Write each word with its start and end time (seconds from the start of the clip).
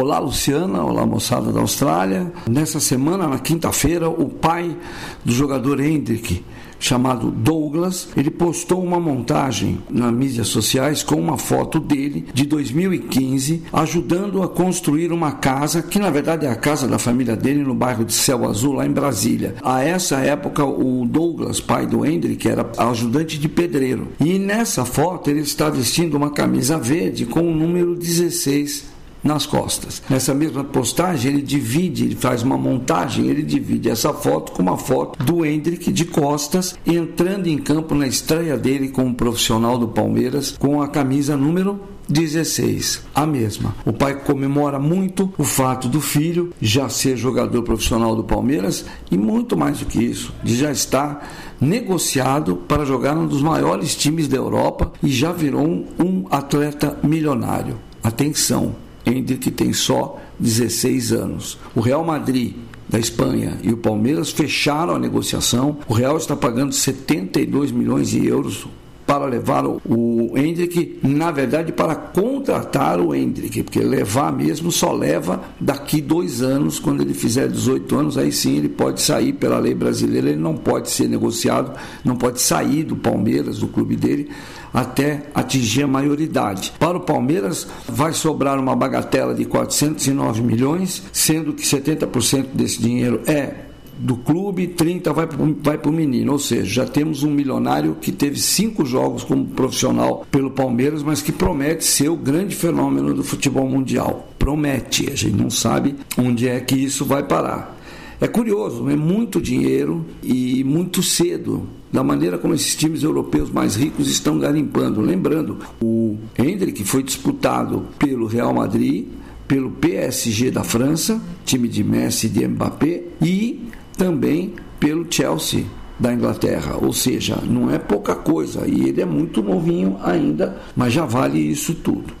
Olá, 0.00 0.18
Luciana. 0.18 0.82
Olá, 0.82 1.04
moçada 1.04 1.52
da 1.52 1.60
Austrália. 1.60 2.32
Nessa 2.48 2.80
semana, 2.80 3.28
na 3.28 3.38
quinta-feira, 3.38 4.08
o 4.08 4.30
pai 4.30 4.74
do 5.22 5.30
jogador 5.30 5.78
Hendrick 5.78 6.42
chamado 6.78 7.30
Douglas, 7.30 8.08
ele 8.16 8.30
postou 8.30 8.82
uma 8.82 8.98
montagem 8.98 9.78
nas 9.90 10.10
mídias 10.10 10.48
sociais 10.48 11.02
com 11.02 11.16
uma 11.16 11.36
foto 11.36 11.78
dele 11.78 12.24
de 12.32 12.46
2015 12.46 13.64
ajudando 13.70 14.42
a 14.42 14.48
construir 14.48 15.12
uma 15.12 15.32
casa 15.32 15.82
que 15.82 15.98
na 15.98 16.08
verdade 16.08 16.46
é 16.46 16.50
a 16.50 16.56
casa 16.56 16.88
da 16.88 16.98
família 16.98 17.36
dele 17.36 17.62
no 17.62 17.74
bairro 17.74 18.02
de 18.02 18.14
Céu 18.14 18.48
Azul 18.48 18.76
lá 18.76 18.86
em 18.86 18.92
Brasília. 18.92 19.56
A 19.62 19.84
essa 19.84 20.16
época 20.20 20.64
o 20.64 21.04
Douglas, 21.04 21.60
pai 21.60 21.86
do 21.86 22.06
Hendrick, 22.06 22.48
era 22.48 22.66
ajudante 22.78 23.38
de 23.38 23.50
pedreiro. 23.50 24.08
E 24.18 24.38
nessa 24.38 24.86
foto 24.86 25.28
ele 25.28 25.40
está 25.40 25.68
vestindo 25.68 26.16
uma 26.16 26.30
camisa 26.30 26.78
verde 26.78 27.26
com 27.26 27.40
o 27.40 27.54
número 27.54 27.94
16 27.94 28.98
nas 29.22 29.46
costas. 29.46 30.02
Nessa 30.08 30.34
mesma 30.34 30.64
postagem, 30.64 31.32
ele 31.32 31.42
divide, 31.42 32.04
ele 32.04 32.16
faz 32.16 32.42
uma 32.42 32.56
montagem, 32.56 33.26
ele 33.26 33.42
divide 33.42 33.88
essa 33.88 34.12
foto 34.12 34.52
com 34.52 34.62
uma 34.62 34.76
foto 34.76 35.22
do 35.22 35.44
Hendrick 35.44 35.92
de 35.92 36.04
costas 36.04 36.74
entrando 36.86 37.46
em 37.46 37.58
campo 37.58 37.94
na 37.94 38.06
estreia 38.06 38.56
dele 38.56 38.88
como 38.88 39.14
profissional 39.14 39.78
do 39.78 39.88
Palmeiras 39.88 40.56
com 40.58 40.82
a 40.82 40.88
camisa 40.88 41.36
número 41.36 41.80
16, 42.10 43.04
a 43.14 43.24
mesma. 43.24 43.74
O 43.86 43.92
pai 43.92 44.20
comemora 44.20 44.80
muito 44.80 45.32
o 45.38 45.44
fato 45.44 45.88
do 45.88 46.00
filho 46.00 46.52
já 46.60 46.88
ser 46.88 47.16
jogador 47.16 47.62
profissional 47.62 48.16
do 48.16 48.24
Palmeiras 48.24 48.84
e 49.10 49.16
muito 49.16 49.56
mais 49.56 49.78
do 49.78 49.86
que 49.86 50.02
isso, 50.02 50.34
de 50.42 50.56
já 50.56 50.72
estar 50.72 51.28
negociado 51.60 52.56
para 52.56 52.84
jogar 52.84 53.16
um 53.16 53.26
dos 53.26 53.40
maiores 53.40 53.94
times 53.94 54.26
da 54.26 54.36
Europa 54.36 54.92
e 55.02 55.08
já 55.08 55.30
virou 55.30 55.62
um, 55.62 55.86
um 56.00 56.26
atleta 56.30 56.98
milionário. 57.02 57.78
Atenção, 58.02 58.74
Hendrick 59.10 59.50
tem 59.50 59.72
só 59.72 60.20
16 60.38 61.12
anos. 61.12 61.58
O 61.74 61.80
Real 61.80 62.04
Madrid 62.04 62.54
da 62.88 62.98
Espanha 62.98 63.58
e 63.62 63.72
o 63.72 63.76
Palmeiras 63.76 64.30
fecharam 64.30 64.94
a 64.94 64.98
negociação. 64.98 65.78
O 65.86 65.94
Real 65.94 66.16
está 66.16 66.34
pagando 66.34 66.72
72 66.72 67.70
milhões 67.70 68.10
de 68.10 68.26
euros 68.26 68.66
para 69.10 69.26
levar 69.26 69.66
o 69.66 70.38
Hendrick, 70.38 71.00
na 71.02 71.32
verdade, 71.32 71.72
para 71.72 71.96
contratar 71.96 73.00
o 73.00 73.12
Hendrick, 73.12 73.64
porque 73.64 73.80
levar 73.80 74.32
mesmo 74.32 74.70
só 74.70 74.92
leva 74.92 75.42
daqui 75.60 76.00
dois 76.00 76.42
anos, 76.42 76.78
quando 76.78 77.00
ele 77.00 77.12
fizer 77.12 77.48
18 77.48 77.96
anos, 77.96 78.16
aí 78.16 78.30
sim 78.30 78.58
ele 78.58 78.68
pode 78.68 79.02
sair 79.02 79.32
pela 79.32 79.58
lei 79.58 79.74
brasileira, 79.74 80.28
ele 80.28 80.38
não 80.38 80.54
pode 80.56 80.90
ser 80.90 81.08
negociado, 81.08 81.76
não 82.04 82.14
pode 82.14 82.40
sair 82.40 82.84
do 82.84 82.94
Palmeiras, 82.94 83.58
do 83.58 83.66
clube 83.66 83.96
dele, 83.96 84.30
até 84.72 85.24
atingir 85.34 85.82
a 85.82 85.88
maioridade. 85.88 86.72
Para 86.78 86.96
o 86.96 87.00
Palmeiras, 87.00 87.66
vai 87.88 88.12
sobrar 88.12 88.60
uma 88.60 88.76
bagatela 88.76 89.34
de 89.34 89.44
409 89.44 90.40
milhões, 90.40 91.02
sendo 91.12 91.52
que 91.52 91.64
70% 91.64 92.46
desse 92.54 92.80
dinheiro 92.80 93.22
é 93.26 93.69
do 94.00 94.16
clube, 94.16 94.66
30 94.68 95.12
vai 95.12 95.28
vai 95.62 95.78
para 95.78 95.90
o 95.90 95.92
menino. 95.92 96.32
Ou 96.32 96.38
seja, 96.38 96.64
já 96.64 96.86
temos 96.86 97.22
um 97.22 97.30
milionário 97.30 97.96
que 98.00 98.10
teve 98.10 98.38
cinco 98.38 98.84
jogos 98.84 99.22
como 99.22 99.44
profissional 99.46 100.26
pelo 100.30 100.50
Palmeiras, 100.50 101.02
mas 101.02 101.20
que 101.20 101.32
promete 101.32 101.84
ser 101.84 102.08
o 102.08 102.16
grande 102.16 102.56
fenômeno 102.56 103.14
do 103.14 103.22
futebol 103.22 103.68
mundial. 103.68 104.28
Promete, 104.38 105.10
a 105.10 105.14
gente 105.14 105.36
não 105.36 105.50
sabe 105.50 105.94
onde 106.16 106.48
é 106.48 106.58
que 106.60 106.74
isso 106.74 107.04
vai 107.04 107.22
parar. 107.22 107.78
É 108.20 108.28
curioso, 108.28 108.88
é 108.90 108.96
muito 108.96 109.40
dinheiro 109.40 110.04
e 110.22 110.62
muito 110.62 111.02
cedo, 111.02 111.66
da 111.90 112.04
maneira 112.04 112.36
como 112.36 112.52
esses 112.52 112.74
times 112.74 113.02
europeus 113.02 113.50
mais 113.50 113.76
ricos 113.76 114.10
estão 114.10 114.38
garimpando. 114.38 115.00
Lembrando, 115.00 115.58
o 115.80 116.18
Hendrick 116.38 116.84
foi 116.84 117.02
disputado 117.02 117.86
pelo 117.98 118.26
Real 118.26 118.52
Madrid, 118.52 119.06
pelo 119.48 119.70
PSG 119.70 120.50
da 120.50 120.62
França, 120.62 121.20
time 121.46 121.66
de 121.66 121.82
Messi 121.82 122.26
e 122.26 122.30
de 122.30 122.46
Mbappé, 122.46 123.04
e 123.22 123.70
também 124.00 124.54
pelo 124.78 125.06
Chelsea 125.12 125.66
da 125.98 126.10
Inglaterra, 126.10 126.74
ou 126.80 126.90
seja, 126.90 127.36
não 127.44 127.70
é 127.70 127.78
pouca 127.78 128.14
coisa 128.14 128.66
e 128.66 128.88
ele 128.88 129.02
é 129.02 129.04
muito 129.04 129.42
novinho 129.42 129.98
ainda, 130.02 130.56
mas 130.74 130.94
já 130.94 131.04
vale 131.04 131.38
isso 131.38 131.74
tudo. 131.74 132.14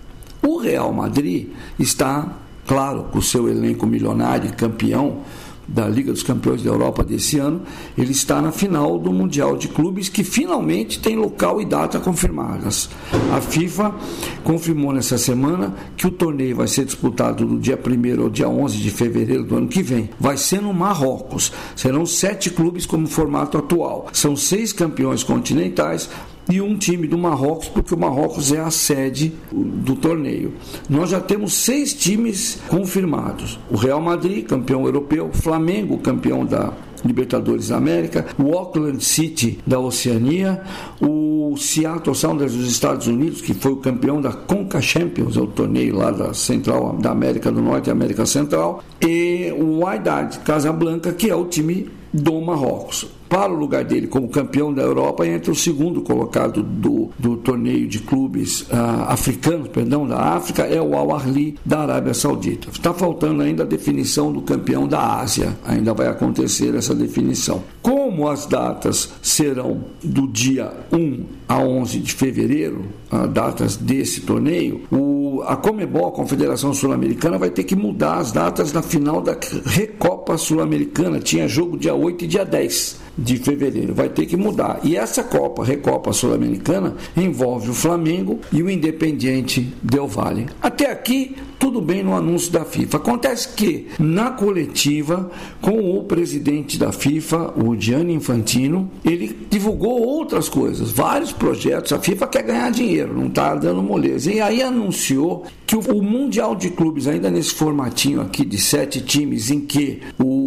O 0.46 0.58
Real 0.58 0.92
Madrid 0.92 1.48
está, 1.78 2.36
claro, 2.66 3.04
com 3.04 3.18
o 3.18 3.22
seu 3.22 3.48
elenco 3.48 3.86
milionário, 3.86 4.52
campeão, 4.52 5.22
da 5.70 5.88
Liga 5.88 6.12
dos 6.12 6.22
Campeões 6.22 6.62
da 6.62 6.70
Europa 6.70 7.04
desse 7.04 7.38
ano, 7.38 7.62
ele 7.96 8.10
está 8.10 8.42
na 8.42 8.50
final 8.50 8.98
do 8.98 9.12
Mundial 9.12 9.56
de 9.56 9.68
Clubes, 9.68 10.08
que 10.08 10.24
finalmente 10.24 10.98
tem 10.98 11.16
local 11.16 11.60
e 11.60 11.64
data 11.64 12.00
confirmadas. 12.00 12.90
A 13.32 13.40
FIFA 13.40 13.94
confirmou 14.42 14.92
nessa 14.92 15.16
semana 15.16 15.74
que 15.96 16.06
o 16.06 16.10
torneio 16.10 16.56
vai 16.56 16.66
ser 16.66 16.84
disputado 16.84 17.46
do 17.46 17.58
dia 17.58 17.78
1 17.78 18.22
ao 18.22 18.28
dia 18.28 18.48
11 18.48 18.78
de 18.78 18.90
fevereiro 18.90 19.44
do 19.44 19.56
ano 19.56 19.68
que 19.68 19.82
vem. 19.82 20.10
Vai 20.18 20.36
ser 20.36 20.60
no 20.60 20.74
Marrocos. 20.74 21.52
Serão 21.76 22.04
sete 22.04 22.50
clubes 22.50 22.84
como 22.84 23.06
formato 23.06 23.56
atual. 23.56 24.08
São 24.12 24.34
seis 24.34 24.72
campeões 24.72 25.22
continentais, 25.22 26.10
e 26.48 26.60
um 26.60 26.76
time 26.76 27.06
do 27.06 27.18
Marrocos, 27.18 27.68
porque 27.68 27.94
o 27.94 27.98
Marrocos 27.98 28.52
é 28.52 28.60
a 28.60 28.70
sede 28.70 29.32
do 29.52 29.94
torneio. 29.96 30.54
Nós 30.88 31.10
já 31.10 31.20
temos 31.20 31.54
seis 31.54 31.92
times 31.92 32.60
confirmados: 32.68 33.58
o 33.70 33.76
Real 33.76 34.00
Madrid, 34.00 34.46
campeão 34.46 34.84
europeu, 34.84 35.30
Flamengo, 35.32 35.98
campeão 35.98 36.44
da 36.44 36.72
Libertadores 37.04 37.68
da 37.68 37.76
América, 37.76 38.26
o 38.38 38.54
Auckland 38.54 39.02
City 39.02 39.58
da 39.66 39.78
Oceania, 39.78 40.62
o 41.00 41.56
Seattle 41.56 42.14
Sounders 42.14 42.54
dos 42.54 42.70
Estados 42.70 43.06
Unidos, 43.06 43.40
que 43.40 43.54
foi 43.54 43.72
o 43.72 43.76
campeão 43.76 44.20
da 44.20 44.32
Conca 44.32 44.80
Champions, 44.80 45.36
é 45.36 45.40
o 45.40 45.46
torneio 45.46 45.96
lá 45.96 46.10
da 46.10 46.34
Central 46.34 46.98
da 46.98 47.10
América 47.10 47.50
do 47.50 47.62
Norte 47.62 47.88
e 47.88 47.90
América 47.90 48.26
Central, 48.26 48.82
e 49.00 49.52
o 49.58 49.82
Wydad 49.84 50.40
Casablanca, 50.40 51.12
que 51.12 51.30
é 51.30 51.34
o 51.34 51.46
time 51.46 51.88
do 52.12 52.40
Marrocos. 52.40 53.06
Para 53.30 53.52
o 53.52 53.56
lugar 53.56 53.84
dele 53.84 54.08
como 54.08 54.28
campeão 54.28 54.74
da 54.74 54.82
Europa, 54.82 55.24
entra 55.24 55.52
o 55.52 55.54
segundo 55.54 56.02
colocado 56.02 56.64
do, 56.64 57.10
do 57.16 57.36
torneio 57.36 57.86
de 57.86 58.00
clubes 58.00 58.62
uh, 58.62 59.04
africanos, 59.06 59.68
perdão, 59.68 60.04
da 60.04 60.18
África, 60.18 60.64
é 60.64 60.82
o 60.82 60.96
Al 60.96 61.14
Ahly 61.14 61.56
da 61.64 61.82
Arábia 61.82 62.12
Saudita. 62.12 62.70
Está 62.70 62.92
faltando 62.92 63.42
ainda 63.42 63.62
a 63.62 63.66
definição 63.66 64.32
do 64.32 64.42
campeão 64.42 64.88
da 64.88 65.20
Ásia, 65.20 65.56
ainda 65.64 65.94
vai 65.94 66.08
acontecer 66.08 66.74
essa 66.74 66.92
definição. 66.92 67.62
Como 67.80 68.28
as 68.28 68.46
datas 68.46 69.12
serão 69.22 69.84
do 70.02 70.26
dia 70.26 70.72
1 70.92 71.24
a 71.46 71.60
11 71.60 72.00
de 72.00 72.12
fevereiro, 72.12 72.86
uh, 73.12 73.28
datas 73.28 73.76
desse 73.76 74.22
torneio, 74.22 74.82
o, 74.90 75.40
a 75.46 75.54
Comebol, 75.54 76.08
a 76.08 76.12
Confederação 76.12 76.74
Sul-Americana, 76.74 77.38
vai 77.38 77.50
ter 77.50 77.62
que 77.62 77.76
mudar 77.76 78.16
as 78.16 78.32
datas 78.32 78.72
da 78.72 78.82
final 78.82 79.22
da 79.22 79.36
Recopa 79.66 80.19
Sul-Americana. 80.38 81.18
Tinha 81.20 81.48
jogo 81.48 81.76
dia 81.76 81.94
8 81.94 82.24
e 82.24 82.26
dia 82.26 82.44
10 82.44 83.09
de 83.20 83.36
fevereiro. 83.36 83.94
Vai 83.94 84.08
ter 84.08 84.26
que 84.26 84.36
mudar. 84.36 84.80
E 84.82 84.96
essa 84.96 85.22
Copa, 85.22 85.64
Recopa 85.64 86.12
Sul-Americana, 86.12 86.96
envolve 87.16 87.70
o 87.70 87.74
Flamengo 87.74 88.40
e 88.52 88.62
o 88.62 88.70
Independiente 88.70 89.72
Del 89.82 90.06
Valle. 90.06 90.46
Até 90.60 90.90
aqui, 90.90 91.36
tudo 91.60 91.80
bem 91.82 92.02
no 92.02 92.14
anúncio 92.14 92.50
da 92.50 92.64
FIFA. 92.64 92.96
Acontece 92.96 93.50
que, 93.54 93.88
na 93.98 94.30
coletiva, 94.30 95.30
com 95.60 95.98
o 95.98 96.04
presidente 96.04 96.78
da 96.78 96.90
FIFA, 96.90 97.52
o 97.62 97.78
Gianni 97.78 98.14
Infantino, 98.14 98.90
ele 99.04 99.46
divulgou 99.50 100.00
outras 100.00 100.48
coisas, 100.48 100.90
vários 100.90 101.32
projetos. 101.32 101.92
A 101.92 101.98
FIFA 101.98 102.26
quer 102.28 102.42
ganhar 102.44 102.70
dinheiro, 102.70 103.14
não 103.14 103.26
está 103.26 103.54
dando 103.54 103.82
moleza. 103.82 104.32
E 104.32 104.40
aí 104.40 104.62
anunciou 104.62 105.44
que 105.66 105.76
o 105.76 106.02
Mundial 106.02 106.56
de 106.56 106.70
Clubes, 106.70 107.06
ainda 107.06 107.30
nesse 107.30 107.52
formatinho 107.52 108.22
aqui 108.22 108.44
de 108.44 108.58
sete 108.58 109.00
times, 109.02 109.50
em 109.50 109.60
que 109.60 110.00
o 110.18 110.39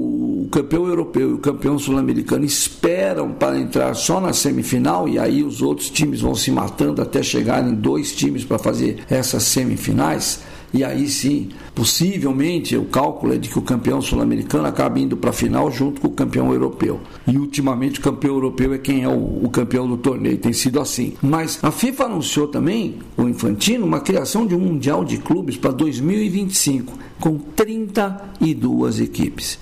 campeão 0.53 0.87
europeu 0.87 1.31
e 1.31 1.33
o 1.33 1.39
campeão 1.39 1.79
sul-americano 1.79 2.45
esperam 2.45 3.31
para 3.31 3.57
entrar 3.57 3.95
só 3.95 4.21
na 4.21 4.33
semifinal, 4.33 5.09
e 5.09 5.17
aí 5.17 5.43
os 5.43 5.63
outros 5.63 5.89
times 5.89 6.21
vão 6.21 6.35
se 6.35 6.51
matando 6.51 7.01
até 7.01 7.23
chegarem 7.23 7.73
dois 7.73 8.15
times 8.15 8.45
para 8.45 8.59
fazer 8.59 9.03
essas 9.09 9.41
semifinais 9.43 10.41
e 10.73 10.83
aí 10.83 11.07
sim, 11.07 11.49
possivelmente, 11.75 12.75
o 12.75 12.85
cálculo 12.85 13.33
é 13.33 13.37
de 13.37 13.47
que 13.47 13.59
o 13.59 13.61
campeão 13.61 14.01
sul-americano 14.01 14.65
acaba 14.65 14.99
indo 14.99 15.15
para 15.15 15.29
a 15.29 15.33
final 15.33 15.69
junto 15.69 16.01
com 16.01 16.07
o 16.07 16.11
campeão 16.11 16.51
europeu. 16.51 16.99
E 17.27 17.37
ultimamente 17.37 17.99
o 17.99 18.03
campeão 18.03 18.33
europeu 18.33 18.73
é 18.73 18.79
quem 18.79 19.03
é 19.03 19.07
o, 19.07 19.41
o, 19.43 19.49
campeão 19.51 19.87
do 19.87 19.97
torneio, 19.97 20.35
tem 20.39 20.51
sido 20.51 20.79
assim. 20.79 21.13
Mas 21.21 21.59
a 21.61 21.69
FIFA 21.69 22.05
anunciou 22.05 22.47
também, 22.47 22.95
o 23.15 23.29
Infantino, 23.29 23.85
uma 23.85 23.99
criação 23.99 24.47
de 24.47 24.55
um 24.55 24.59
Mundial 24.59 25.05
de 25.05 25.19
Clubes 25.19 25.57
para 25.57 25.71
2025, 25.71 26.97
com 27.19 27.37
32 27.37 28.99
equipes. 28.99 29.59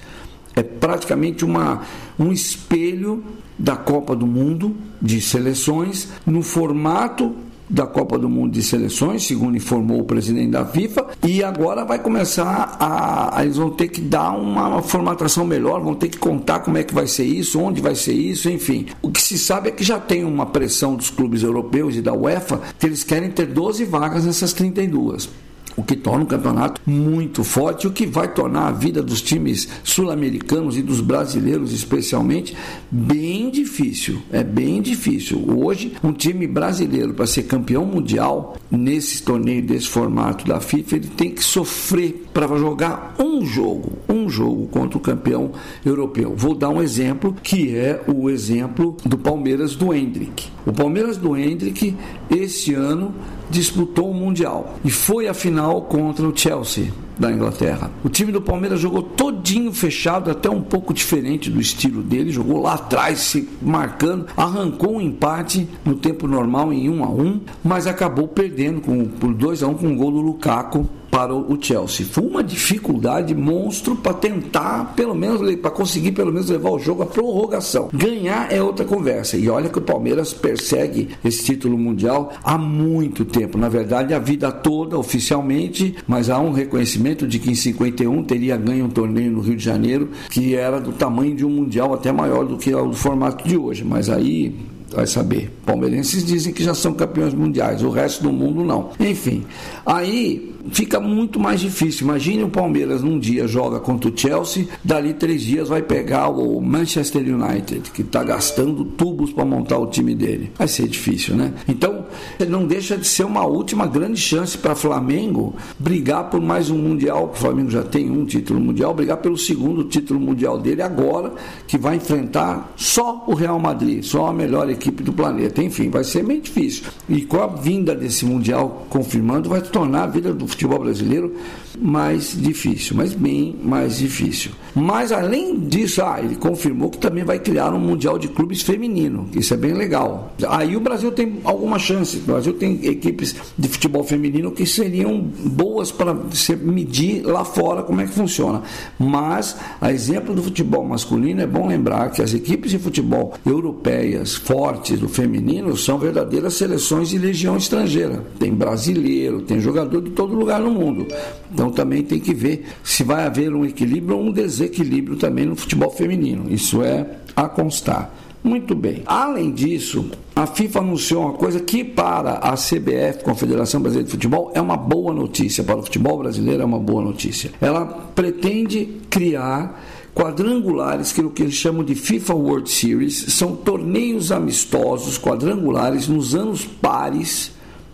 É 0.61 0.63
praticamente 0.63 1.43
uma, 1.43 1.81
um 2.19 2.31
espelho 2.31 3.23
da 3.57 3.75
Copa 3.75 4.15
do 4.15 4.27
Mundo 4.27 4.75
de 5.01 5.19
seleções 5.19 6.07
no 6.23 6.43
formato 6.43 7.35
da 7.67 7.87
Copa 7.87 8.19
do 8.19 8.29
Mundo 8.29 8.51
de 8.51 8.61
Seleções, 8.61 9.23
segundo 9.25 9.55
informou 9.55 10.01
o 10.01 10.03
presidente 10.03 10.51
da 10.51 10.65
FIFA, 10.65 11.07
e 11.25 11.41
agora 11.41 11.85
vai 11.85 11.99
começar 11.99 12.75
a, 12.77 13.41
eles 13.41 13.55
vão 13.55 13.69
ter 13.69 13.87
que 13.87 14.01
dar 14.01 14.31
uma 14.31 14.81
formatação 14.81 15.45
melhor, 15.45 15.79
vão 15.79 15.95
ter 15.95 16.09
que 16.09 16.17
contar 16.17 16.59
como 16.59 16.77
é 16.77 16.83
que 16.83 16.93
vai 16.93 17.07
ser 17.07 17.23
isso, 17.23 17.61
onde 17.61 17.81
vai 17.81 17.95
ser 17.95 18.13
isso, 18.13 18.49
enfim. 18.49 18.87
O 19.01 19.09
que 19.09 19.21
se 19.21 19.37
sabe 19.37 19.69
é 19.69 19.71
que 19.71 19.85
já 19.85 19.97
tem 19.97 20.25
uma 20.25 20.45
pressão 20.45 20.95
dos 20.95 21.09
clubes 21.09 21.43
europeus 21.43 21.95
e 21.95 22.01
da 22.01 22.13
UEFA 22.13 22.59
que 22.77 22.85
eles 22.85 23.05
querem 23.05 23.31
ter 23.31 23.45
12 23.45 23.85
vagas 23.85 24.25
nessas 24.25 24.51
32. 24.51 25.29
O 25.75 25.83
que 25.83 25.95
torna 25.95 26.23
um 26.23 26.27
campeonato 26.27 26.81
muito 26.85 27.44
forte, 27.44 27.88
o 27.88 27.91
que 27.91 28.06
vai 28.06 28.33
tornar 28.33 28.68
a 28.68 28.71
vida 28.71 29.01
dos 29.01 29.21
times 29.21 29.68
sul-americanos 29.83 30.77
e 30.77 30.81
dos 30.81 31.01
brasileiros, 31.01 31.73
especialmente, 31.73 32.56
bem 32.89 33.50
difícil. 33.50 34.21
É 34.31 34.44
bem 34.44 34.81
difícil. 34.81 35.44
Hoje, 35.57 35.94
um 36.03 36.13
time 36.13 36.47
brasileiro 36.47 37.13
para 37.13 37.25
ser 37.25 37.44
campeão 37.44 37.85
mundial 37.85 38.57
nesse 38.69 39.23
torneio 39.23 39.62
desse 39.62 39.88
formato 39.88 40.45
da 40.45 40.59
FIFA, 40.59 40.95
ele 40.95 41.07
tem 41.07 41.31
que 41.31 41.44
sofrer 41.44 42.25
para 42.33 42.47
jogar 42.57 43.15
um 43.19 43.45
jogo, 43.45 43.94
um 44.07 44.29
jogo 44.29 44.67
contra 44.67 44.97
o 44.97 45.01
campeão 45.01 45.51
europeu. 45.85 46.33
Vou 46.35 46.56
dar 46.56 46.69
um 46.69 46.81
exemplo 46.81 47.35
que 47.44 47.75
é 47.75 48.01
o 48.07 48.29
exemplo 48.29 48.95
do 49.06 49.17
Palmeiras 49.17 49.75
do 49.75 49.94
Hendrick. 49.94 50.47
O 50.65 50.71
Palmeiras 50.71 51.17
do 51.17 51.35
Hendrick 51.35 51.95
esse 52.29 52.74
ano 52.74 53.13
disputou 53.50 54.09
o 54.09 54.13
Mundial 54.13 54.77
e 54.85 54.89
foi 54.89 55.27
a 55.27 55.33
final 55.33 55.60
contra 55.81 56.27
o 56.27 56.35
Chelsea 56.35 56.91
da 57.17 57.31
Inglaterra. 57.31 57.91
O 58.03 58.09
time 58.09 58.31
do 58.31 58.41
Palmeiras 58.41 58.79
jogou 58.79 59.03
todinho 59.03 59.71
fechado, 59.71 60.31
até 60.31 60.49
um 60.49 60.61
pouco 60.61 60.93
diferente 60.93 61.49
do 61.49 61.61
estilo 61.61 62.01
dele, 62.01 62.31
jogou 62.31 62.61
lá 62.61 62.73
atrás, 62.73 63.19
se 63.19 63.47
marcando, 63.61 64.27
arrancou 64.35 64.95
um 64.95 65.01
empate 65.01 65.67
no 65.85 65.95
tempo 65.95 66.27
normal 66.27 66.73
em 66.73 66.89
1 66.89 67.03
a 67.03 67.09
1, 67.09 67.41
mas 67.63 67.85
acabou 67.85 68.27
perdendo 68.27 68.81
com, 68.81 69.05
por 69.05 69.33
2 69.33 69.61
a 69.61 69.67
1 69.67 69.73
com 69.75 69.87
um 69.87 69.95
gol 69.95 70.11
do 70.11 70.21
Lukaku 70.21 70.89
para 71.11 71.35
o 71.35 71.57
Chelsea. 71.61 72.05
Foi 72.05 72.25
uma 72.25 72.41
dificuldade 72.41 73.35
monstro 73.35 73.97
para 73.97 74.13
tentar, 74.13 74.93
pelo 74.95 75.13
menos, 75.13 75.55
para 75.57 75.69
conseguir 75.69 76.13
pelo 76.13 76.31
menos 76.31 76.49
levar 76.49 76.71
o 76.71 76.79
jogo 76.79 77.03
à 77.03 77.05
prorrogação. 77.05 77.89
Ganhar 77.93 78.51
é 78.51 78.63
outra 78.63 78.85
conversa. 78.85 79.35
E 79.37 79.49
olha 79.49 79.69
que 79.69 79.77
o 79.77 79.81
Palmeiras 79.81 80.33
persegue 80.33 81.09
esse 81.23 81.43
título 81.43 81.77
mundial 81.77 82.31
há 82.41 82.57
muito 82.57 83.25
tempo. 83.25 83.57
Na 83.57 83.67
verdade, 83.67 84.13
a 84.13 84.19
vida 84.19 84.51
toda, 84.51 84.97
oficialmente, 84.97 85.95
mas 86.07 86.29
há 86.29 86.39
um 86.39 86.53
reconhecimento 86.53 87.27
de 87.27 87.37
que 87.37 87.51
em 87.51 87.55
51 87.55 88.23
teria 88.23 88.55
ganho 88.55 88.85
um 88.85 88.89
torneio 88.89 89.31
no 89.31 89.41
Rio 89.41 89.57
de 89.57 89.63
Janeiro 89.63 90.09
que 90.29 90.55
era 90.55 90.79
do 90.79 90.93
tamanho 90.93 91.35
de 91.35 91.45
um 91.45 91.49
mundial 91.49 91.93
até 91.93 92.11
maior 92.11 92.45
do 92.45 92.57
que 92.57 92.73
o 92.73 92.93
formato 92.93 93.47
de 93.47 93.57
hoje. 93.57 93.83
Mas 93.83 94.09
aí 94.09 94.55
vai 94.93 95.07
saber. 95.07 95.51
Palmeirenses 95.65 96.25
dizem 96.25 96.53
que 96.53 96.63
já 96.63 96.73
são 96.73 96.93
campeões 96.93 97.33
mundiais, 97.33 97.83
o 97.83 97.89
resto 97.89 98.23
do 98.23 98.31
mundo 98.31 98.63
não. 98.63 98.89
Enfim, 98.99 99.43
aí 99.85 100.50
fica 100.71 100.99
muito 100.99 101.39
mais 101.39 101.59
difícil. 101.59 102.05
Imagine 102.05 102.43
o 102.43 102.49
Palmeiras 102.49 103.01
num 103.01 103.19
dia 103.19 103.47
joga 103.47 103.79
contra 103.79 104.09
o 104.09 104.17
Chelsea, 104.17 104.67
dali 104.83 105.13
três 105.13 105.41
dias 105.41 105.69
vai 105.69 105.81
pegar 105.81 106.29
o 106.29 106.61
Manchester 106.61 107.21
United, 107.21 107.91
que 107.91 108.01
está 108.01 108.23
gastando 108.23 108.85
tubos 108.85 109.31
para 109.31 109.45
montar 109.45 109.77
o 109.77 109.87
time 109.87 110.13
dele. 110.13 110.51
Vai 110.57 110.67
ser 110.67 110.87
difícil, 110.87 111.35
né? 111.35 111.53
Então, 111.67 112.05
não 112.47 112.65
deixa 112.65 112.97
de 112.97 113.07
ser 113.07 113.23
uma 113.23 113.45
última 113.45 113.87
grande 113.87 114.19
chance 114.19 114.57
para 114.57 114.75
Flamengo 114.75 115.55
brigar 115.79 116.29
por 116.29 116.41
mais 116.41 116.69
um 116.69 116.77
Mundial. 116.77 117.31
O 117.33 117.37
Flamengo 117.37 117.69
já 117.69 117.83
tem 117.83 118.09
um 118.09 118.25
título 118.25 118.59
mundial, 118.59 118.93
brigar 118.93 119.17
pelo 119.17 119.37
segundo 119.37 119.83
título 119.85 120.19
mundial 120.19 120.57
dele 120.57 120.81
agora, 120.81 121.33
que 121.67 121.77
vai 121.77 121.95
enfrentar 121.95 122.73
só 122.75 123.23
o 123.27 123.33
Real 123.33 123.59
Madrid, 123.59 124.03
só 124.03 124.27
a 124.27 124.33
melhor 124.33 124.69
equipe 124.69 125.03
do 125.03 125.13
planeta. 125.13 125.61
Enfim, 125.63 125.89
vai 125.89 126.03
ser 126.03 126.23
bem 126.23 126.39
difícil. 126.39 126.83
E 127.07 127.21
com 127.21 127.41
a 127.41 127.47
vinda 127.47 127.95
desse 127.95 128.25
Mundial 128.25 128.85
confirmando, 128.89 129.49
vai 129.49 129.61
tornar 129.61 130.03
a 130.03 130.07
vida 130.07 130.33
do 130.33 130.47
futebol 130.51 130.80
brasileiro 130.80 131.36
mais 131.77 132.36
difícil, 132.38 132.95
mas 132.95 133.13
bem 133.13 133.56
mais 133.63 133.98
difícil. 133.98 134.51
Mas 134.73 135.12
além 135.12 135.59
disso, 135.59 136.01
ah, 136.01 136.19
ele 136.19 136.35
confirmou 136.35 136.89
que 136.89 136.97
também 136.97 137.23
vai 137.23 137.39
criar 137.39 137.73
um 137.73 137.79
Mundial 137.79 138.18
de 138.18 138.27
Clubes 138.27 138.62
feminino, 138.62 139.27
isso 139.33 139.53
é 139.53 139.57
bem 139.57 139.73
legal. 139.73 140.33
Aí 140.47 140.75
o 140.75 140.79
Brasil 140.79 141.12
tem 141.12 141.39
alguma 141.44 141.77
chance, 141.77 142.18
o 142.18 142.21
Brasil 142.21 142.53
tem 142.53 142.85
equipes 142.85 143.35
de 143.57 143.68
futebol 143.68 144.03
feminino 144.03 144.51
que 144.51 144.65
seriam 144.65 145.19
boas 145.19 145.91
para 145.91 146.15
se 146.33 146.56
medir 146.56 147.23
lá 147.25 147.44
fora 147.44 147.83
como 147.83 148.01
é 148.01 148.06
que 148.06 148.13
funciona. 148.13 148.62
Mas, 148.97 149.57
a 149.79 149.91
exemplo 149.91 150.33
do 150.33 150.44
futebol 150.44 150.83
masculino, 150.83 151.41
é 151.41 151.47
bom 151.47 151.67
lembrar 151.67 152.12
que 152.12 152.21
as 152.21 152.33
equipes 152.33 152.71
de 152.71 152.79
futebol 152.79 153.33
europeias 153.45 154.35
fortes 154.35 155.00
do 155.00 155.09
feminino 155.09 155.75
são 155.75 155.97
verdadeiras 155.97 156.53
seleções 156.53 157.09
de 157.09 157.17
legião 157.17 157.57
estrangeira. 157.57 158.24
Tem 158.39 158.53
brasileiro, 158.53 159.41
tem 159.41 159.59
jogador 159.59 160.01
de 160.01 160.12
todo 160.12 160.35
lugar 160.35 160.59
no 160.59 160.71
mundo. 160.71 161.07
Então 161.53 161.69
também 161.69 162.03
tem 162.03 162.19
que 162.19 162.33
ver 162.33 162.65
se 162.83 163.03
vai 163.03 163.25
haver 163.25 163.53
um 163.53 163.65
equilíbrio 163.65 164.17
ou 164.17 164.24
um 164.24 164.31
desequilíbrio 164.61 165.17
também 165.17 165.45
no 165.45 165.55
futebol 165.55 165.89
feminino. 165.89 166.51
Isso 166.51 166.81
é 166.83 167.05
a 167.35 167.47
constar. 167.49 168.13
Muito 168.43 168.73
bem. 168.73 169.03
Além 169.05 169.51
disso, 169.51 170.09
a 170.35 170.47
FIFA 170.47 170.79
anunciou 170.79 171.23
uma 171.23 171.33
coisa 171.33 171.59
que 171.59 171.83
para 171.83 172.33
a 172.33 172.53
CBF, 172.53 173.23
Confederação 173.23 173.79
Brasileira 173.81 174.07
de 174.07 174.11
Futebol, 174.11 174.51
é 174.55 174.61
uma 174.61 174.75
boa 174.75 175.13
notícia. 175.13 175.63
Para 175.63 175.77
o 175.77 175.83
futebol 175.83 176.17
brasileiro 176.17 176.63
é 176.63 176.65
uma 176.65 176.79
boa 176.79 177.03
notícia. 177.03 177.51
Ela 177.61 177.85
pretende 177.85 178.97
criar 179.09 179.79
quadrangulares, 180.15 181.13
que 181.13 181.21
é 181.21 181.23
o 181.23 181.29
que 181.29 181.43
eles 181.43 181.53
chamam 181.53 181.83
de 181.83 181.93
FIFA 181.93 182.33
World 182.33 182.69
Series, 182.69 183.25
são 183.29 183.55
torneios 183.55 184.31
amistosos 184.31 185.17
quadrangulares 185.17 186.07
nos 186.07 186.35
anos 186.35 186.65
pares 186.65 187.51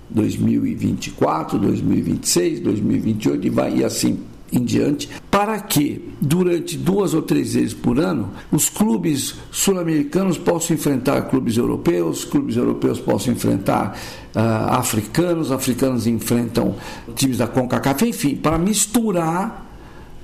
2024, 0.09 1.59
2026, 1.59 2.61
2028 2.61 3.47
e 3.47 3.49
vai 3.49 3.75
e 3.75 3.83
assim 3.83 4.19
em 4.51 4.63
diante, 4.63 5.09
para 5.37 5.59
que 5.59 6.01
durante 6.19 6.75
duas 6.75 7.13
ou 7.13 7.21
três 7.21 7.53
vezes 7.53 7.71
por 7.71 7.99
ano 7.99 8.31
os 8.51 8.69
clubes 8.69 9.35
sul-americanos 9.51 10.35
possam 10.35 10.75
enfrentar 10.75 11.21
clubes 11.29 11.57
europeus, 11.57 12.25
clubes 12.25 12.57
europeus 12.57 12.99
possam 12.99 13.35
enfrentar 13.35 13.95
uh, 14.35 14.39
africanos, 14.73 15.51
africanos 15.51 16.07
enfrentam 16.07 16.73
times 17.13 17.37
da 17.37 17.45
CONCACAF, 17.45 18.09
enfim, 18.09 18.35
para 18.35 18.57
misturar 18.57 19.63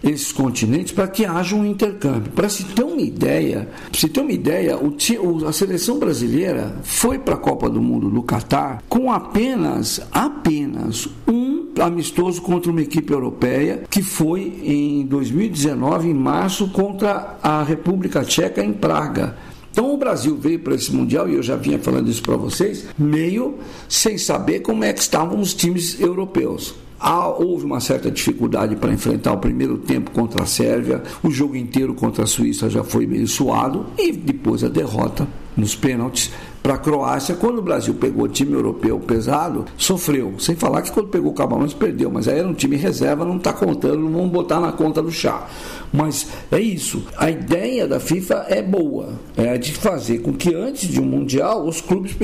esses 0.04 0.32
continentes 0.32 0.92
para 0.92 1.08
que 1.08 1.28
haja 1.28 1.56
um 1.56 1.64
intercâmbio. 1.64 2.32
Para 2.32 2.50
se 2.50 2.64
ter 2.64 2.84
uma 2.84 3.00
ideia, 3.00 3.70
se 3.94 4.10
ter 4.10 4.20
uma 4.20 4.32
ideia, 4.32 4.80
o, 4.80 5.48
a 5.48 5.54
seleção 5.54 6.00
brasileira 6.00 6.76
foi 6.82 7.20
para 7.20 7.36
a 7.36 7.38
Copa 7.38 7.70
do 7.70 7.80
Mundo 7.80 8.10
do 8.10 8.24
Catar 8.24 8.82
com 8.90 9.12
apenas 9.12 10.02
apenas 10.12 11.08
um 11.28 11.53
amistoso 11.80 12.42
contra 12.42 12.72
uma 12.72 12.82
equipe 12.82 13.12
europeia 13.12 13.84
que 13.90 14.02
foi 14.02 14.42
em 14.64 15.06
2019 15.06 16.10
em 16.10 16.14
março 16.14 16.70
contra 16.70 17.38
a 17.42 17.64
República 17.64 18.24
Tcheca 18.24 18.64
em 18.64 18.74
Praga. 18.74 19.36
Então 19.72 19.92
o 19.92 19.98
Brasil 19.98 20.38
veio 20.38 20.60
para 20.60 20.76
esse 20.76 20.94
Mundial, 20.94 21.28
e 21.28 21.34
eu 21.34 21.42
já 21.42 21.56
vinha 21.56 21.80
falando 21.80 22.08
isso 22.08 22.22
para 22.22 22.38
vocês, 22.38 22.86
meio 22.96 23.56
sem 23.90 24.20
saber 24.20 24.60
como 24.60 24.84
é 24.84 24.94
que 24.94 25.02
estavam 25.02 25.40
os 25.40 25.54
times 25.56 26.00
europeus. 26.00 26.76
Há, 27.00 27.28
houve 27.28 27.66
uma 27.66 27.80
certa 27.80 28.12
dificuldade 28.12 28.76
para 28.76 28.94
enfrentar 28.94 29.34
o 29.34 29.40
primeiro 29.40 29.80
tempo 29.80 30.12
contra 30.12 30.44
a 30.44 30.46
Sérvia, 30.46 31.02
o 31.24 31.32
jogo 31.32 31.56
inteiro 31.56 31.96
contra 31.96 32.24
a 32.24 32.28
Suíça 32.28 32.70
já 32.70 32.84
foi 32.84 33.08
meio 33.08 33.28
suado 33.28 33.88
e 33.98 34.12
depois 34.12 34.64
a 34.64 34.70
derrota 34.70 35.28
nos 35.56 35.76
pênaltis 35.76 36.32
para 36.64 36.76
a 36.76 36.78
Croácia, 36.78 37.36
quando 37.36 37.58
o 37.58 37.62
Brasil 37.62 37.94
pegou 37.94 38.24
o 38.24 38.30
time 38.30 38.54
europeu 38.54 38.98
pesado, 38.98 39.66
sofreu. 39.76 40.36
Sem 40.40 40.56
falar 40.56 40.82
que 40.82 40.94
quando 40.94 41.10
pegou 41.10 41.32
o 41.32 41.36
Camarões 41.36 41.74
perdeu, 41.74 42.10
mas 42.10 42.26
aí 42.26 42.40
era 42.40 42.48
um 42.48 42.54
time 42.54 42.78
reserva, 42.78 43.26
não 43.26 43.36
está 43.36 43.52
contando, 43.52 43.98
não 43.98 44.12
vamos 44.12 44.32
botar 44.32 44.62
na 44.62 44.72
conta 44.72 45.02
do 45.02 45.12
chá. 45.12 45.46
Mas 45.92 46.26
é 46.50 46.62
isso. 46.62 47.04
A 47.18 47.30
ideia 47.30 47.86
da 47.86 48.00
FIFA 48.00 48.46
é 48.48 48.62
boa, 48.62 49.10
é 49.36 49.58
de 49.58 49.74
fazer 49.74 50.20
com 50.20 50.32
que 50.32 50.56
antes 50.56 50.88
de 50.88 51.02
um 51.02 51.06
mundial 51.06 51.68
os 51.68 51.82
clubes, 51.82 52.16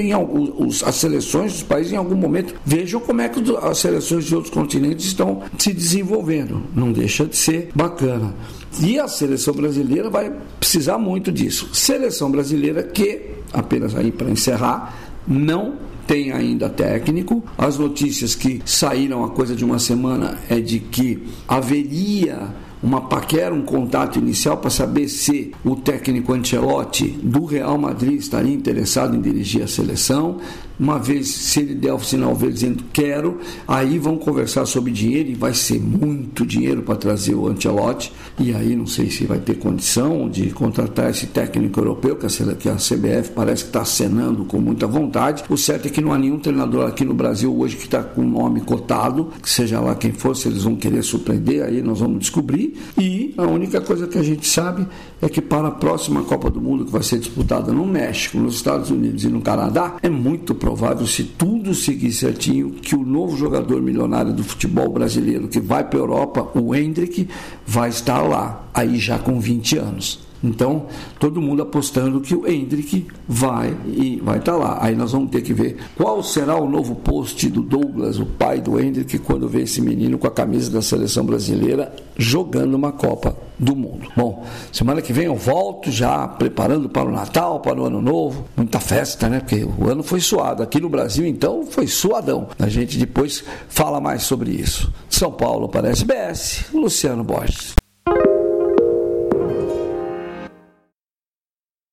os, 0.57 0.83
as 0.83 0.95
seleções 0.95 1.51
dos 1.51 1.63
países 1.63 1.91
em 1.91 1.97
algum 1.97 2.15
momento 2.15 2.55
vejam 2.65 3.01
como 3.01 3.19
é 3.19 3.27
que 3.27 3.43
as 3.61 3.77
seleções 3.77 4.23
de 4.23 4.33
outros 4.33 4.53
continentes 4.53 5.05
estão 5.05 5.41
se 5.57 5.73
desenvolvendo. 5.73 6.63
Não 6.73 6.93
deixa 6.93 7.25
de 7.25 7.35
ser 7.35 7.71
bacana. 7.75 8.33
E 8.81 8.99
a 8.99 9.07
seleção 9.07 9.53
brasileira 9.53 10.09
vai 10.09 10.31
precisar 10.59 10.97
muito 10.97 11.31
disso. 11.31 11.69
Seleção 11.73 12.29
brasileira 12.29 12.83
que, 12.83 13.31
apenas 13.51 13.95
aí 13.95 14.11
para 14.11 14.29
encerrar, 14.29 14.95
não 15.27 15.77
tem 16.05 16.31
ainda 16.31 16.69
técnico. 16.69 17.43
As 17.57 17.77
notícias 17.77 18.35
que 18.35 18.61
saíram 18.65 19.23
a 19.23 19.29
coisa 19.29 19.55
de 19.55 19.63
uma 19.63 19.79
semana 19.79 20.37
é 20.49 20.59
de 20.59 20.79
que 20.79 21.23
haveria 21.47 22.49
uma 22.81 23.01
paquera, 23.01 23.53
um 23.53 23.61
contato 23.61 24.17
inicial 24.19 24.57
para 24.57 24.69
saber 24.69 25.07
se 25.07 25.51
o 25.63 25.75
técnico 25.75 26.33
Ancelotti 26.33 27.07
do 27.21 27.45
Real 27.45 27.77
Madrid 27.77 28.19
estaria 28.19 28.53
interessado 28.53 29.15
em 29.15 29.21
dirigir 29.21 29.63
a 29.63 29.67
seleção. 29.67 30.37
Uma 30.79 30.97
vez, 30.97 31.27
se 31.27 31.59
ele 31.59 31.75
der 31.75 31.93
o 31.93 31.99
sinal 31.99 32.33
verde 32.33 32.53
dizendo 32.53 32.83
quero, 32.93 33.39
aí 33.67 33.99
vão 33.99 34.17
conversar 34.17 34.65
sobre 34.65 34.93
dinheiro 34.93 35.29
e 35.29 35.35
vai 35.35 35.53
ser 35.53 35.77
muito 35.77 36.45
dinheiro 36.45 36.81
para 36.83 36.95
trazer 36.95 37.35
o 37.35 37.47
Ancelotti. 37.47 38.13
E 38.39 38.53
aí 38.53 38.77
não 38.77 38.87
sei 38.87 39.09
se 39.09 39.25
vai 39.25 39.39
ter 39.39 39.55
condição 39.55 40.29
de 40.29 40.49
contratar 40.51 41.09
esse 41.09 41.27
técnico 41.27 41.81
europeu, 41.81 42.15
que 42.15 42.69
a 42.69 42.75
CBF 42.75 43.31
parece 43.35 43.63
que 43.63 43.69
está 43.71 43.81
acenando 43.81 44.45
com 44.45 44.61
muita 44.61 44.87
vontade. 44.87 45.43
O 45.49 45.57
certo 45.57 45.87
é 45.87 45.89
que 45.89 45.99
não 45.99 46.13
há 46.13 46.17
nenhum 46.17 46.39
treinador 46.39 46.87
aqui 46.87 47.03
no 47.03 47.13
Brasil 47.13 47.53
hoje 47.53 47.75
que 47.75 47.83
está 47.83 48.01
com 48.01 48.21
o 48.21 48.29
nome 48.29 48.61
cotado, 48.61 49.33
que 49.43 49.49
seja 49.49 49.81
lá 49.81 49.95
quem 49.95 50.13
for, 50.13 50.33
se 50.33 50.47
eles 50.47 50.63
vão 50.63 50.77
querer 50.77 51.03
surpreender, 51.03 51.65
aí 51.65 51.81
nós 51.81 51.99
vamos 51.99 52.19
descobrir. 52.19 52.68
E 52.97 53.33
a 53.37 53.43
única 53.43 53.81
coisa 53.81 54.07
que 54.07 54.17
a 54.17 54.23
gente 54.23 54.47
sabe 54.47 54.87
é 55.21 55.29
que 55.29 55.41
para 55.41 55.67
a 55.67 55.71
próxima 55.71 56.23
Copa 56.23 56.49
do 56.49 56.61
Mundo, 56.61 56.85
que 56.85 56.91
vai 56.91 57.03
ser 57.03 57.19
disputada 57.19 57.71
no 57.71 57.85
México, 57.85 58.37
nos 58.37 58.55
Estados 58.55 58.89
Unidos 58.89 59.23
e 59.23 59.29
no 59.29 59.41
Canadá, 59.41 59.97
é 60.01 60.09
muito 60.09 60.55
provável 60.55 61.05
se 61.05 61.23
tudo 61.23 61.73
seguir 61.73 62.11
certinho, 62.11 62.71
que 62.71 62.95
o 62.95 63.03
novo 63.03 63.35
jogador 63.37 63.81
milionário 63.81 64.33
do 64.33 64.43
futebol 64.43 64.89
brasileiro 64.89 65.47
que 65.47 65.59
vai 65.59 65.83
para 65.83 65.99
a 65.99 66.01
Europa, 66.01 66.51
o 66.53 66.75
Hendrick, 66.75 67.27
vai 67.65 67.89
estar 67.89 68.21
lá, 68.21 68.69
aí 68.73 68.97
já 68.97 69.17
com 69.19 69.39
20 69.39 69.77
anos. 69.77 70.28
Então, 70.43 70.85
todo 71.19 71.41
mundo 71.41 71.61
apostando 71.61 72.21
que 72.21 72.33
o 72.33 72.47
Hendrick 72.47 73.07
vai 73.27 73.75
e 73.85 74.19
vai 74.23 74.39
estar 74.39 74.53
tá 74.53 74.57
lá. 74.57 74.77
Aí 74.81 74.95
nós 74.95 75.11
vamos 75.11 75.29
ter 75.31 75.41
que 75.41 75.53
ver 75.53 75.77
qual 75.95 76.23
será 76.23 76.55
o 76.55 76.69
novo 76.69 76.95
post 76.95 77.49
do 77.49 77.61
Douglas, 77.61 78.19
o 78.19 78.25
pai 78.25 78.61
do 78.61 78.79
Hendrick, 78.79 79.19
quando 79.19 79.49
vê 79.49 79.63
esse 79.63 79.81
menino 79.81 80.17
com 80.17 80.27
a 80.27 80.31
camisa 80.31 80.71
da 80.71 80.81
seleção 80.81 81.25
brasileira 81.25 81.93
jogando 82.17 82.75
uma 82.75 82.91
Copa 82.91 83.35
do 83.57 83.75
Mundo. 83.75 84.09
Bom, 84.15 84.45
semana 84.71 85.01
que 85.01 85.11
vem 85.11 85.25
eu 85.25 85.35
volto 85.35 85.91
já 85.91 86.27
preparando 86.27 86.89
para 86.89 87.07
o 87.07 87.11
Natal, 87.11 87.59
para 87.59 87.79
o 87.79 87.85
Ano 87.85 88.01
Novo. 88.01 88.45
Muita 88.55 88.79
festa, 88.79 89.27
né? 89.27 89.39
Porque 89.39 89.65
o 89.77 89.89
ano 89.89 90.03
foi 90.03 90.19
suado. 90.21 90.63
Aqui 90.63 90.79
no 90.79 90.89
Brasil, 90.89 91.25
então, 91.25 91.65
foi 91.65 91.87
suadão. 91.87 92.47
A 92.57 92.67
gente 92.67 92.97
depois 92.97 93.43
fala 93.67 93.99
mais 93.99 94.23
sobre 94.23 94.51
isso. 94.51 94.91
São 95.09 95.31
Paulo 95.31 95.67
para 95.67 95.87
a 95.87 95.91
SBS, 95.91 96.65
Luciano 96.73 97.23
Borges. 97.23 97.75